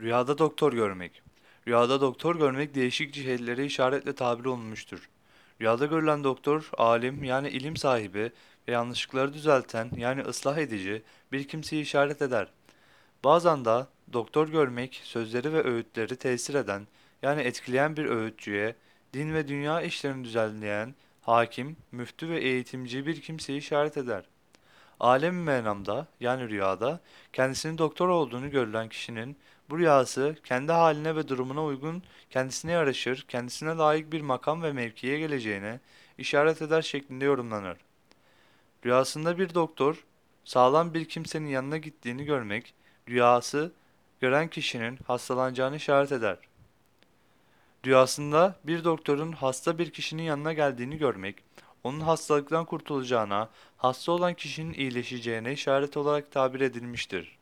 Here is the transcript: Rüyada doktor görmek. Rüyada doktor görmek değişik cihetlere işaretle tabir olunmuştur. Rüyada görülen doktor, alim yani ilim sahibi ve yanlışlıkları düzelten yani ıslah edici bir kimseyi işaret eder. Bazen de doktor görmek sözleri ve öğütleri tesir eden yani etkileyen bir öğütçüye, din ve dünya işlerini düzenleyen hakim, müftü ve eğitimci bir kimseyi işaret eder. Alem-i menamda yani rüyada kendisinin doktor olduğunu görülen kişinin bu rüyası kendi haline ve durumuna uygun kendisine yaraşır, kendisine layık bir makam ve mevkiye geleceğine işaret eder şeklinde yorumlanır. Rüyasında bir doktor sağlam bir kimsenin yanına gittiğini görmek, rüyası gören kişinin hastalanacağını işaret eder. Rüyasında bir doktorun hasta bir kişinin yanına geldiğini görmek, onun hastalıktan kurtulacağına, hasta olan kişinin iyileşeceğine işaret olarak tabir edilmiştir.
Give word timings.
Rüyada 0.00 0.38
doktor 0.38 0.72
görmek. 0.72 1.22
Rüyada 1.66 2.00
doktor 2.00 2.36
görmek 2.36 2.74
değişik 2.74 3.14
cihetlere 3.14 3.64
işaretle 3.64 4.14
tabir 4.14 4.44
olunmuştur. 4.44 5.08
Rüyada 5.60 5.86
görülen 5.86 6.24
doktor, 6.24 6.70
alim 6.78 7.24
yani 7.24 7.48
ilim 7.48 7.76
sahibi 7.76 8.32
ve 8.68 8.72
yanlışlıkları 8.72 9.34
düzelten 9.34 9.90
yani 9.96 10.22
ıslah 10.22 10.58
edici 10.58 11.02
bir 11.32 11.48
kimseyi 11.48 11.82
işaret 11.82 12.22
eder. 12.22 12.48
Bazen 13.24 13.64
de 13.64 13.86
doktor 14.12 14.48
görmek 14.48 15.00
sözleri 15.04 15.52
ve 15.52 15.64
öğütleri 15.64 16.16
tesir 16.16 16.54
eden 16.54 16.86
yani 17.22 17.42
etkileyen 17.42 17.96
bir 17.96 18.04
öğütçüye, 18.04 18.76
din 19.12 19.34
ve 19.34 19.48
dünya 19.48 19.82
işlerini 19.82 20.24
düzenleyen 20.24 20.94
hakim, 21.20 21.76
müftü 21.92 22.28
ve 22.28 22.40
eğitimci 22.40 23.06
bir 23.06 23.20
kimseyi 23.20 23.58
işaret 23.58 23.96
eder. 23.96 24.24
Alem-i 25.00 25.42
menamda 25.42 26.06
yani 26.20 26.48
rüyada 26.48 27.00
kendisinin 27.32 27.78
doktor 27.78 28.08
olduğunu 28.08 28.50
görülen 28.50 28.88
kişinin 28.88 29.36
bu 29.70 29.78
rüyası 29.78 30.36
kendi 30.44 30.72
haline 30.72 31.16
ve 31.16 31.28
durumuna 31.28 31.64
uygun 31.64 32.02
kendisine 32.30 32.72
yaraşır, 32.72 33.24
kendisine 33.28 33.70
layık 33.70 34.12
bir 34.12 34.20
makam 34.20 34.62
ve 34.62 34.72
mevkiye 34.72 35.18
geleceğine 35.18 35.80
işaret 36.18 36.62
eder 36.62 36.82
şeklinde 36.82 37.24
yorumlanır. 37.24 37.76
Rüyasında 38.84 39.38
bir 39.38 39.54
doktor 39.54 40.04
sağlam 40.44 40.94
bir 40.94 41.04
kimsenin 41.08 41.48
yanına 41.48 41.76
gittiğini 41.76 42.24
görmek, 42.24 42.74
rüyası 43.08 43.72
gören 44.20 44.48
kişinin 44.48 44.98
hastalanacağını 45.06 45.76
işaret 45.76 46.12
eder. 46.12 46.36
Rüyasında 47.86 48.56
bir 48.64 48.84
doktorun 48.84 49.32
hasta 49.32 49.78
bir 49.78 49.90
kişinin 49.90 50.22
yanına 50.22 50.52
geldiğini 50.52 50.98
görmek, 50.98 51.36
onun 51.84 52.00
hastalıktan 52.00 52.64
kurtulacağına, 52.64 53.48
hasta 53.76 54.12
olan 54.12 54.34
kişinin 54.34 54.72
iyileşeceğine 54.74 55.52
işaret 55.52 55.96
olarak 55.96 56.32
tabir 56.32 56.60
edilmiştir. 56.60 57.38